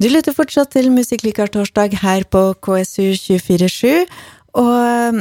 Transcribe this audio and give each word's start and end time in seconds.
Du 0.00 0.06
lytter 0.08 0.32
fortsatt 0.32 0.70
til 0.72 0.86
Musikklikar 0.94 1.50
torsdag 1.52 1.92
her 2.00 2.22
på 2.32 2.40
KSU 2.64 3.10
247, 3.20 4.06
og 4.56 4.76
um, 5.12 5.18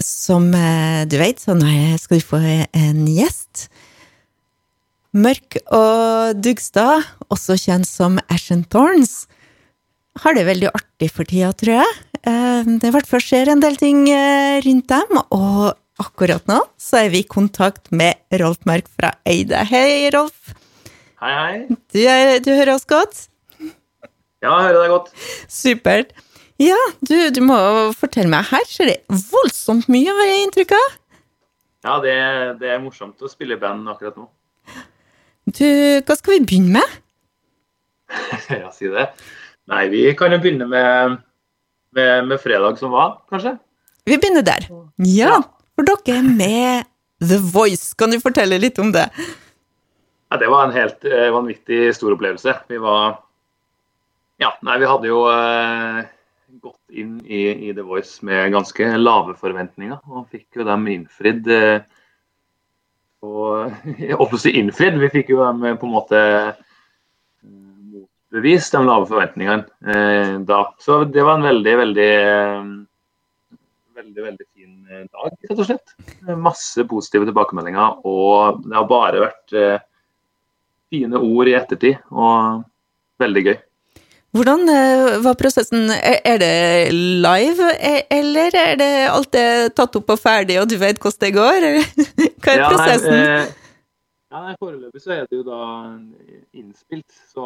som 0.00 0.46
eh, 0.56 1.02
du 1.04 1.18
vet, 1.20 1.36
så 1.36 1.52
nå 1.52 1.68
skal 2.00 2.16
du 2.16 2.24
få 2.24 2.38
en 2.40 3.02
gjest. 3.12 3.66
Mørk 5.12 5.58
og 5.68 6.40
Dugstad, 6.40 7.04
også 7.28 7.58
kjent 7.60 7.84
som 7.84 8.16
Ashen 8.32 8.62
Thorns, 8.72 9.26
har 10.24 10.32
det 10.38 10.46
veldig 10.48 10.70
artig 10.70 11.10
for 11.12 11.28
tida, 11.28 11.50
tror 11.52 11.82
jeg. 11.82 11.98
Eh, 12.24 12.70
det 12.72 12.88
i 12.88 12.94
hvert 12.94 13.10
fall 13.10 13.20
skjer 13.20 13.50
en 13.52 13.60
del 13.60 13.76
ting 13.76 14.06
eh, 14.14 14.62
rundt 14.64 14.88
dem, 14.94 15.20
og 15.28 15.74
akkurat 16.00 16.48
nå 16.48 16.56
så 16.80 17.02
er 17.02 17.12
vi 17.12 17.20
i 17.20 17.28
kontakt 17.28 17.92
med 17.92 18.16
Rolf 18.40 18.64
Mørk 18.64 18.88
fra 18.96 19.12
Eide. 19.28 19.60
Hei, 19.68 20.08
Rolf. 20.16 20.56
Hei, 21.20 21.34
hei. 21.36 21.76
Du, 21.92 22.00
er, 22.00 22.40
du 22.40 22.48
hører 22.56 22.78
oss 22.78 22.88
godt? 22.88 23.26
Ja, 24.42 24.56
jeg 24.58 24.72
hører 24.72 24.80
deg 24.80 24.90
godt. 24.90 25.10
Supert. 25.50 26.16
Ja, 26.62 26.78
du, 27.02 27.14
du 27.34 27.40
må 27.46 27.56
fortelle 27.98 28.30
meg, 28.30 28.46
her 28.50 28.66
skjer 28.68 28.90
det 28.90 29.20
voldsomt 29.30 29.88
mye, 29.90 30.10
har 30.14 30.28
jeg 30.28 30.42
inntrykk 30.46 30.74
av? 30.78 30.96
Ja, 31.82 31.94
det, 32.02 32.16
det, 32.60 32.68
er 32.70 32.82
morsomt 32.82 33.22
å 33.22 33.30
spille 33.30 33.56
i 33.56 33.62
band 33.62 33.88
akkurat 33.90 34.18
nå. 34.18 34.28
Du, 35.50 35.66
hva 36.06 36.16
skal 36.18 36.36
vi 36.36 36.44
begynne 36.44 36.78
med? 36.78 36.98
ja, 38.62 38.68
si 38.74 38.90
det. 38.90 39.08
Nei, 39.70 39.86
vi 39.94 40.04
kan 40.18 40.34
jo 40.34 40.42
begynne 40.42 40.68
med, 40.70 41.16
med, 41.96 42.28
med, 42.30 42.38
fredag 42.42 42.78
som 42.82 42.94
var, 42.94 43.20
kanskje? 43.30 43.56
Vi 44.06 44.18
begynner 44.18 44.46
der. 44.46 44.68
Ja, 45.06 45.40
for 45.74 45.86
dere 45.86 46.18
er 46.18 46.26
med 46.26 46.90
The 47.22 47.38
Voice. 47.42 47.94
Kan 47.98 48.14
du 48.14 48.22
fortelle 48.22 48.58
litt 48.62 48.78
om 48.82 48.90
det? 48.94 49.08
Ja, 50.30 50.38
det 50.38 50.50
var 50.50 50.66
en 50.66 50.74
helt 50.74 51.06
eh, 51.06 51.30
vanvittig 51.34 51.88
stor 51.94 52.14
opplevelse. 52.14 52.54
Vi 52.70 52.78
var 52.82 53.18
ja, 54.42 54.50
nei, 54.66 54.78
vi 54.82 54.88
hadde 54.90 55.10
jo 55.10 55.22
uh, 55.30 56.02
gått 56.62 56.98
inn 56.98 57.16
i, 57.24 57.68
i, 57.68 57.72
The 57.76 57.84
Voice 57.86 58.24
med 58.26 58.50
ganske 58.54 58.88
lave 58.98 59.36
forventninger, 59.38 60.00
og 60.10 60.28
fikk 60.32 60.58
jo 60.60 60.66
dem 60.66 60.88
innfridd. 60.90 61.46
Uh, 61.46 61.80
og 63.22 64.46
innfridd, 64.50 64.98
vi 64.98 65.12
fikk 65.12 65.32
jo 65.34 65.44
dem 65.44 65.78
på 65.78 65.88
en 65.88 65.94
måte 65.94 66.22
motbevist 67.42 68.74
de 68.74 68.82
lave 68.88 69.06
forventningene 69.10 69.68
uh, 69.68 70.34
da. 70.48 70.64
Så 70.82 71.04
det 71.06 71.22
var 71.22 71.38
en 71.38 71.48
veldig, 71.50 71.76
veldig 71.84 72.10
veldig, 74.02 74.22
veldig 74.24 74.46
fin 74.50 74.76
dag, 75.06 75.34
rett 75.46 75.58
og 75.58 75.66
slett. 75.68 75.96
Masse 76.34 76.82
positive 76.90 77.28
tilbakemeldinger, 77.28 78.02
og 78.08 78.64
det 78.66 78.74
har 78.74 78.88
bare 78.90 79.26
vært 79.28 79.58
fine 80.92 81.20
ord 81.22 81.48
i 81.48 81.54
ettertid, 81.54 82.00
og 82.10 82.64
veldig 83.22 83.44
gøy. 83.46 83.60
Hvordan 84.32 84.64
eh, 84.72 85.18
var 85.20 85.34
prosessen? 85.36 85.90
Er 85.92 86.38
det 86.40 86.92
live, 86.94 87.66
e-, 87.76 88.06
eller 88.16 88.54
er 88.56 88.78
det 88.80 88.92
alt 89.12 89.28
det 89.36 89.74
tatt 89.76 89.98
opp 89.98 90.08
og 90.14 90.20
ferdig, 90.20 90.56
og 90.62 90.70
du 90.70 90.78
vet 90.80 90.96
hvordan 90.96 91.20
det 91.20 91.32
går? 91.36 91.66
Hva 92.40 92.54
er 92.54 92.64
prosessen? 92.64 93.12
Ja, 93.12 93.18
nei, 93.20 93.42
eh, 93.42 93.50
ja, 94.32 94.40
nei, 94.46 94.54
Foreløpig 94.56 95.04
så 95.04 95.12
er 95.18 95.26
det 95.26 95.36
jo 95.36 95.44
da 95.44 95.60
innspilt, 96.56 97.12
så, 97.28 97.44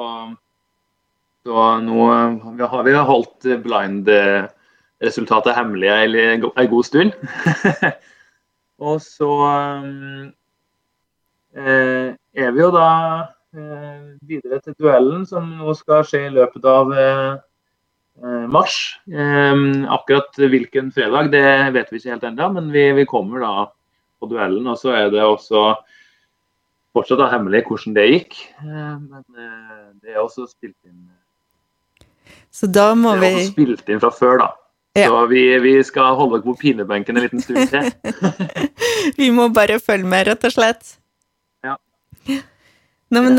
så 1.43 1.67
nå 1.83 2.07
har 2.07 2.87
vi 2.87 2.95
holdt 3.11 3.51
blind-resultatet 3.67 5.59
hemmelig 5.59 5.91
ei 5.91 6.71
god 6.71 6.87
stund. 6.87 7.19
og 8.87 9.03
så 9.03 9.33
eh, 11.59 12.15
er 12.15 12.55
vi 12.55 12.63
jo 12.63 12.71
da 12.79 12.91
Eh, 13.19 13.36
videre 13.57 14.61
til 14.63 14.77
duellen, 14.79 15.27
som 15.29 15.49
nå 15.59 15.75
skal 15.79 16.05
skje 16.07 16.27
i 16.27 16.33
løpet 16.35 16.67
av 16.71 16.93
eh, 16.93 17.33
eh, 18.23 18.47
mars. 18.53 18.77
akkurat 19.97 20.41
hvilken 20.41 20.93
fredag, 20.95 21.33
det 21.35 21.47
vet 21.77 21.93
vi 21.93 22.01
ikke 22.01 22.15
helt 22.15 22.29
ennå, 22.31 22.51
men 22.59 22.71
vi, 22.75 22.89
vi, 22.97 23.07
kommer 23.09 23.45
da 23.45 23.55
på 24.21 24.31
duellen. 24.31 24.67
Og 24.67 24.79
så 24.81 24.95
er 24.97 25.11
det 25.15 25.25
også 25.25 25.73
fortsatt 26.97 27.21
da 27.21 27.31
hemmelig 27.33 27.67
hvordan 27.69 27.97
det 27.97 28.07
gikk. 28.11 28.39
Men 28.63 29.25
det 30.03 30.15
er 30.15 30.23
også 30.23 30.47
spilt 30.49 30.79
inn 30.89 31.09
Så 32.51 32.67
da 32.67 32.95
må 32.95 33.17
vi 33.21 33.27
Det 33.27 33.33
er 33.33 33.43
også 33.43 33.53
spilt 33.53 33.93
inn 33.93 34.01
fra 34.05 34.15
før, 34.15 34.41
da. 34.45 34.53
Ja. 34.97 35.11
Så 35.13 35.27
vi, 35.27 35.59
vi, 35.61 35.77
skal 35.85 36.17
holde 36.17 36.39
dere 36.39 36.47
på 36.47 36.55
pinebenken 36.57 37.19
en 37.19 37.27
liten 37.27 37.43
stund 37.45 37.69
til. 37.69 37.91
vi 39.19 39.29
må 39.29 39.51
bare 39.53 39.77
følge 39.77 40.09
med, 40.09 40.25
rett 40.31 40.47
og 40.49 40.55
slett. 40.55 40.95
Ja. 41.67 41.77
Nei, 43.15 43.23
men 43.23 43.37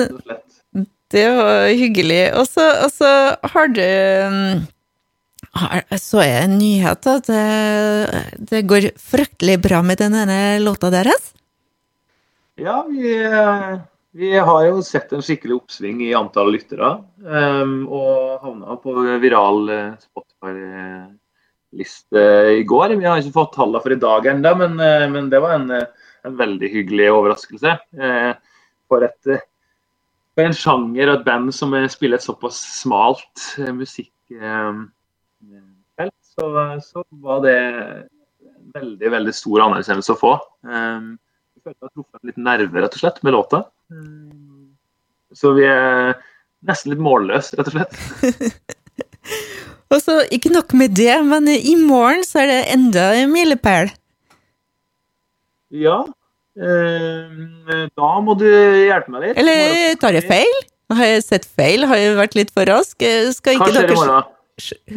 det 1.11 1.27
var 1.35 1.67
hyggelig. 1.71 2.33
Og 2.39 2.47
så 2.47 2.63
har 3.53 3.67
du 3.75 3.83
Så 5.97 6.17
er 6.21 6.43
en 6.43 6.57
nyhet 6.59 7.07
at 7.09 7.27
det, 7.29 7.45
det, 8.51 8.61
går 8.69 8.83
fryktelig 9.01 9.57
bra 9.63 9.81
med 9.85 9.97
denne 10.01 10.59
låta 10.61 10.89
deres? 10.93 11.33
Ja, 12.57 12.85
vi, 12.89 13.15
vi, 14.17 14.37
har 14.37 14.65
jo 14.65 14.81
sett 14.85 15.13
en 15.13 15.21
skikkelig 15.25 15.55
oppsving 15.59 16.01
i 16.07 16.15
antall 16.17 16.51
lyttere. 16.53 16.89
Um, 17.21 17.85
og 17.85 18.39
havna 18.41 18.75
på 18.81 18.93
viral 19.21 19.69
eh, 19.69 19.93
Spotify-liste 20.07 22.23
i 22.57 22.63
går. 22.65 22.95
Vi 22.97 23.05
har 23.05 23.17
ikke 23.21 23.37
fått 23.37 23.55
tallene 23.59 23.81
for 23.83 23.91
i 23.93 24.01
dag 24.01 24.25
ennå, 24.33 24.51
men, 24.63 24.73
eh, 24.81 25.05
men, 25.13 25.29
det 25.33 25.39
var 25.43 25.51
en, 25.59 25.69
en 26.25 26.35
veldig 26.41 26.69
hyggelig 26.73 27.07
overraskelse. 27.13 27.71
Uh, 27.97 28.33
for 28.89 28.99
et 29.05 29.23
for 30.37 30.45
en 30.45 30.53
sjanger 30.53 31.09
og 31.09 31.15
et 31.17 31.25
band 31.25 31.49
som 31.55 31.71
spiller 31.89 32.19
et 32.19 32.25
såpass 32.25 32.59
smalt 32.83 33.47
eh, 33.57 33.73
musikkfelt, 33.73 34.91
så, 36.37 36.45
så, 36.85 37.01
var 37.23 37.41
det 37.41 37.57
en 37.57 38.75
veldig 38.75 39.09
veldig 39.15 39.33
stor 39.33 39.63
anerkjennelse 39.65 40.13
å 40.13 40.19
få. 40.19 40.33
Jeg 40.61 41.63
følte 41.63 41.73
jeg 41.73 41.87
har 41.87 41.93
truffet 41.95 42.29
litt 42.29 42.37
nerver 42.37 42.85
rett 42.85 42.93
og 42.93 43.01
slett 43.01 43.17
med 43.25 43.33
låta. 43.33 43.63
Så 45.33 45.55
vi 45.57 45.65
er 45.65 46.13
nesten 46.69 46.93
litt 46.93 47.01
målløse, 47.01 47.57
rett 47.57 47.71
og 47.71 47.79
slett. 47.79 47.93
og 49.95 49.97
så 50.03 50.19
ikke 50.37 50.53
nok 50.53 50.77
med 50.77 50.93
det, 51.01 51.15
men 51.25 51.49
i 51.49 51.73
morgen 51.81 52.21
så 52.27 52.43
er 52.43 52.47
det 52.51 52.61
enda 52.75 53.09
en 53.17 53.33
milepæl. 53.33 53.89
Ja, 55.73 56.05
Eh, 56.05 56.16
da 56.57 58.11
må 58.25 58.33
du 58.39 58.47
hjelpe 58.47 59.13
meg 59.13 59.27
litt. 59.27 59.37
Eller 59.37 59.93
tar 60.01 60.17
jeg 60.17 60.25
feil? 60.25 60.55
Har 60.97 61.05
jeg 61.05 61.23
sett 61.25 61.45
feil? 61.45 61.83
Har 61.85 61.99
jeg 61.99 62.15
vært 62.17 62.37
litt 62.39 62.53
for 62.55 62.65
rask? 62.69 62.95
Eh, 63.03 63.27
skal, 63.35 63.59
morgen? 63.59 64.23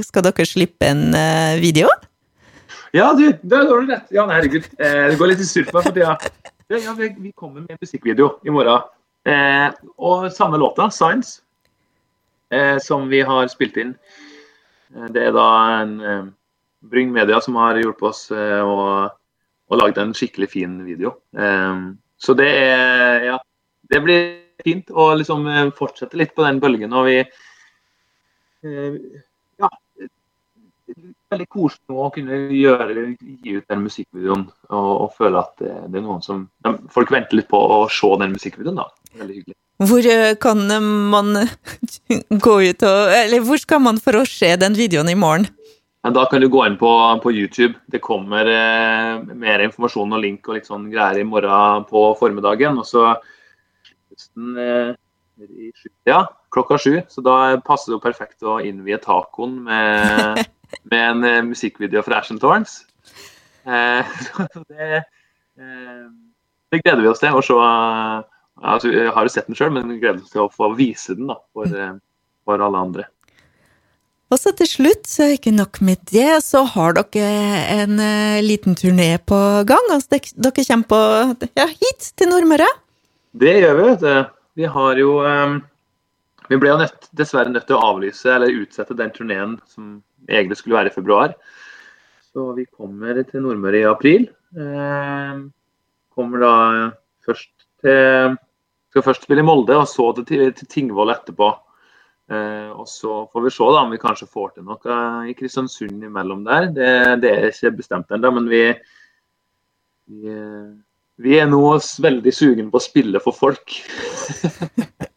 Skal 0.06 0.24
dere 0.24 0.46
slippe 0.48 0.86
en 0.86 1.10
uh, 1.12 1.58
video? 1.60 1.90
Ja, 2.94 3.12
du, 3.14 3.30
det 3.42 3.58
har 3.58 3.68
du 3.68 3.90
rett. 3.90 4.08
Ja, 4.14 4.24
herregud. 4.30 4.66
Eh, 4.78 5.10
det 5.12 5.18
går 5.18 5.32
litt 5.32 5.42
i 5.44 5.46
surr 5.46 5.68
på 5.68 5.78
meg 5.78 5.86
for 5.86 5.94
tida. 5.94 6.16
Ja, 6.70 6.94
vi, 6.98 7.30
kommer 7.34 7.62
med 7.62 7.76
en 7.76 7.82
musikkvideo 7.82 8.32
i 8.46 8.54
morgen. 8.54 8.82
Eh, 9.26 9.68
og 9.98 10.30
samme 10.34 10.58
låta, 10.58 10.88
'Science', 10.90 11.40
eh, 12.50 12.78
som 12.78 13.08
vi 13.08 13.20
har 13.20 13.48
spilt 13.48 13.76
inn. 13.76 13.96
det 14.90 15.22
er 15.22 15.30
da 15.30 15.48
en 15.82 16.32
Bryng 16.82 17.12
Media 17.12 17.40
som 17.40 17.54
har 17.54 17.78
hjulpet 17.78 18.02
oss 18.02 18.30
å 18.32 19.06
og 19.70 19.78
lagd 19.78 20.00
en 20.02 20.14
skikkelig 20.16 20.50
fin 20.50 20.78
video. 20.86 21.14
Um, 21.32 21.98
så 22.20 22.34
det 22.38 22.48
er 22.50 23.26
Ja, 23.30 23.38
det 23.90 24.02
blir 24.04 24.26
fint 24.64 24.90
å 24.92 25.12
liksom 25.16 25.46
eh, 25.48 25.70
fortsette 25.76 26.18
litt 26.20 26.34
på 26.36 26.44
den 26.44 26.60
bølgen. 26.62 26.92
Og 26.92 27.08
vi 27.08 27.20
uh, 28.66 28.98
Ja. 29.60 29.70
Veldig 31.30 31.46
koselig 31.46 31.94
å 31.94 32.08
kunne 32.10 32.36
gjøre, 32.50 33.04
gi 33.22 33.52
ut 33.54 33.66
den 33.70 33.84
musikkvideoen 33.84 34.48
og, 34.74 34.88
og 35.04 35.12
føle 35.14 35.38
at 35.38 35.52
det, 35.62 35.70
er 35.70 36.02
noen 36.02 36.24
som 36.24 36.40
ja, 36.66 36.72
Folk 36.90 37.12
venter 37.14 37.38
litt 37.38 37.46
på 37.52 37.60
å 37.60 37.84
se 37.94 38.10
den 38.18 38.34
musikkvideoen, 38.34 38.80
da. 38.80 38.88
Veldig 39.20 39.36
hyggelig. 39.36 39.56
Hvor 39.80 40.08
eh, 40.12 40.34
kan 40.42 40.66
man 41.12 41.30
gå 42.46 42.56
ut 42.66 42.82
og 42.84 43.14
Eller 43.14 43.46
hvor 43.46 43.62
skal 43.62 43.80
man 43.86 44.02
for 44.02 44.18
å 44.18 44.26
se 44.28 44.50
den 44.60 44.74
videoen 44.76 45.08
i 45.12 45.16
morgen? 45.16 45.46
Da 46.00 46.24
kan 46.30 46.40
du 46.40 46.48
gå 46.48 46.62
inn 46.64 46.78
på, 46.80 46.90
på 47.22 47.32
YouTube. 47.32 47.74
Det 47.92 48.00
kommer 48.00 48.48
eh, 48.48 49.20
mer 49.36 49.60
informasjon 49.66 50.16
og 50.16 50.22
link 50.22 50.48
og 50.48 50.56
litt 50.56 50.68
sånn 50.70 50.88
greier 50.92 51.20
i 51.20 51.26
morgen 51.28 51.84
på 51.90 52.04
formiddagen. 52.16 52.80
Og 52.80 52.88
så 52.88 53.02
eh, 53.12 54.94
ja, 56.08 56.22
klokka 56.56 56.78
sju. 56.80 56.94
Så 57.08 57.20
da 57.24 57.36
passer 57.66 57.92
det 57.92 57.98
jo 57.98 58.04
perfekt 58.06 58.48
å 58.48 58.62
innvie 58.64 58.96
tacoen 59.02 59.58
med, 59.68 60.40
med 60.92 61.04
en 61.04 61.28
eh, 61.28 61.42
musikkvideo 61.52 62.04
fra 62.06 62.22
Ashen 62.24 62.40
Thorns. 62.40 62.80
Eh, 63.68 64.16
det, 64.72 64.90
eh, 65.60 66.04
det, 66.72 66.80
gleder 66.80 67.04
vi 67.04 67.12
oss 67.12 67.20
til 67.20 67.36
å 67.36 67.44
se. 67.44 67.60
Altså, 68.60 68.92
jeg 68.92 69.12
har 69.12 69.24
jo 69.28 69.32
sett 69.32 69.48
den 69.48 69.56
sjøl, 69.56 69.72
men 69.76 69.98
gleder 69.98 70.24
oss 70.24 70.32
til 70.32 70.46
å 70.46 70.52
få 70.52 70.72
vise 70.80 71.16
den 71.16 71.28
da, 71.28 71.36
for, 71.52 71.68
eh, 71.68 71.96
for 72.48 72.64
alle 72.64 72.86
andre. 72.88 73.10
Og 74.30 74.38
så 74.38 74.52
til 74.54 74.68
slutt, 74.70 75.08
så 75.10 75.26
ikke 75.34 75.50
nok 75.50 75.80
med 75.82 75.98
det, 76.12 76.38
så 76.46 76.62
har 76.62 76.94
dere 76.94 77.30
en 77.82 77.96
uh, 77.98 78.38
liten 78.46 78.76
turné 78.78 79.16
på 79.18 79.38
gang. 79.66 79.88
Altså, 79.90 80.20
dere, 80.38 80.52
kommer 80.68 80.86
på, 80.92 81.48
ja, 81.58 81.66
hit 81.66 82.12
til 82.14 82.30
Nordmøre? 82.30 82.68
Det 83.42 83.56
gjør 83.58 83.74
vi, 83.78 83.88
vet. 83.88 84.30
Vi 84.58 84.68
har 84.70 84.98
jo 84.98 85.16
um, 85.22 85.56
Vi 86.50 86.58
ble 86.58 86.70
jo 86.70 86.78
nødt, 86.78 87.08
dessverre 87.14 87.50
nødt 87.50 87.66
til 87.66 87.78
å 87.78 87.82
avlyse 87.92 88.30
eller 88.30 88.54
utsette 88.62 88.96
den 88.98 89.10
turneen 89.14 89.56
som 89.70 89.98
egentlig 90.28 90.58
skulle 90.58 90.78
være 90.78 90.90
i 90.90 90.94
februar. 90.94 91.34
Så 92.30 92.52
vi 92.54 92.66
kommer 92.66 93.18
til 93.26 93.42
Nordmøre 93.42 93.82
i 93.82 93.88
april. 93.90 94.28
Um, 94.54 95.48
kommer 96.14 96.42
da 96.42 96.54
først 97.26 97.50
til 97.82 98.38
Skal 98.90 99.04
først 99.06 99.22
spille 99.22 99.42
i 99.42 99.46
Molde, 99.46 99.76
og 99.78 99.86
så 99.86 100.08
til, 100.26 100.48
til 100.54 100.66
Tingvoll 100.70 101.12
etterpå. 101.14 101.52
Eh, 102.30 102.70
og 102.70 102.86
så 102.88 103.24
får 103.32 103.44
vi 103.46 103.52
se 103.54 103.68
da 103.74 103.82
om 103.82 103.90
vi 103.90 104.00
kanskje 104.02 104.30
får 104.30 104.54
til 104.54 104.68
noe 104.68 105.00
i 105.30 105.34
Kristiansund 105.38 106.04
imellom 106.06 106.44
der. 106.46 106.70
Det, 106.76 106.92
det 107.24 107.34
er 107.34 107.50
ikke 107.50 107.76
bestemt 107.80 108.14
ennå, 108.14 108.30
men 108.38 108.46
vi, 108.50 108.64
vi, 110.10 110.36
vi 111.20 111.38
er 111.40 111.50
nå 111.50 111.64
veldig 112.06 112.34
sugen 112.34 112.70
på 112.70 112.78
å 112.78 112.88
spille 112.90 113.22
for 113.24 113.36
folk. 113.36 113.80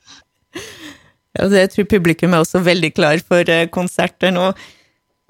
Ja, 1.33 1.47
det 1.49 1.71
tror 1.73 1.87
publikum 1.89 2.35
er 2.35 2.43
også 2.43 2.61
veldig 2.61 2.91
klar 2.93 3.17
for 3.25 3.49
eh, 3.49 3.65
konserter 3.73 4.33
nå. 4.33 4.51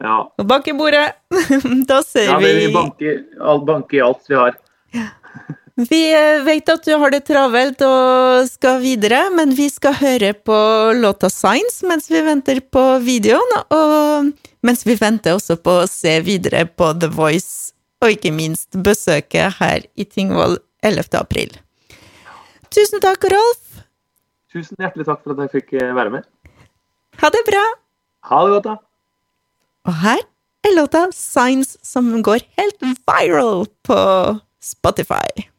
Ja. 0.04 0.18
Og 0.28 0.48
bak 0.50 0.68
i 0.68 0.76
bordet, 0.76 1.14
da 1.90 2.02
ser 2.04 2.28
ja, 2.28 2.40
vi 2.42 2.50
vi 2.58 2.72
banker, 2.74 3.22
banker 3.64 4.00
i 4.00 4.04
alt 4.04 4.28
vi 4.28 4.36
har. 4.36 4.58
Vi 5.74 6.00
eh, 6.14 6.44
vet 6.46 6.70
at 6.70 6.86
du 6.86 6.94
har 7.02 7.10
det 7.10 7.24
travelt 7.26 7.80
og 7.82 8.46
skal 8.46 8.78
videre, 8.84 9.24
men 9.34 9.56
vi 9.58 9.66
skal 9.74 9.96
høre 9.98 10.34
på 10.38 10.58
låta 11.00 11.32
'Signs' 11.34 11.82
mens 11.90 12.12
vi 12.12 12.22
venter 12.22 12.60
på 12.62 12.84
videoen, 13.02 13.56
og 13.74 14.30
mens 14.62 14.86
vi 14.86 14.94
venter 14.94 15.34
også 15.34 15.58
på 15.58 15.80
å 15.82 15.88
se 15.90 16.20
videre 16.22 16.68
på 16.70 16.92
The 16.94 17.10
Voice, 17.10 17.74
og 18.06 18.14
ikke 18.14 18.30
minst 18.36 18.78
besøket 18.86 19.58
her 19.58 19.82
i 19.98 20.06
Tingvoll 20.06 20.60
11. 20.84 21.18
april. 21.18 21.58
Tusen 22.70 23.02
takk, 23.02 23.26
Rolf. 23.34 23.82
Tusen 24.54 24.78
hjertelig 24.78 25.08
takk 25.08 25.24
for 25.24 25.34
at 25.34 25.42
jeg 25.48 25.54
fikk 25.56 25.74
eh, 25.82 25.96
være 25.98 26.14
med. 26.14 26.28
Ha 27.18 27.32
det 27.34 27.42
bra. 27.50 27.64
Ha 28.30 28.44
det 28.46 28.54
godt, 28.54 28.70
da. 28.70 28.76
Og 29.90 29.98
her 30.06 30.22
er 30.70 30.78
låta 30.78 31.08
'Signs', 31.10 31.78
som 31.82 32.22
går 32.22 32.46
helt 32.62 32.78
viral 33.10 33.66
på 33.82 33.98
Spotify. 34.62 35.50